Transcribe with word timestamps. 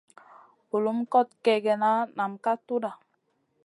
Bulum 0.69 0.97
kot 1.13 1.27
kègèna 1.43 1.91
nam 2.17 2.33
ka 2.43 2.53
tudha. 2.67 2.91